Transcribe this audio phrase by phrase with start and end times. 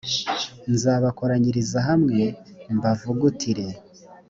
[0.73, 2.23] nzabakoranyiriza hamwe
[2.75, 3.67] mbavugutire